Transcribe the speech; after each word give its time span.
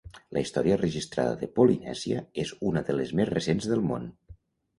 La 0.35 0.41
història 0.43 0.77
registrada 0.79 1.35
de 1.41 1.49
Polinèsia 1.59 2.23
és 2.45 2.55
una 2.71 2.85
de 2.89 2.97
les 2.97 3.13
més 3.21 3.31
recents 3.33 3.71
del 3.75 3.87
món. 3.93 4.11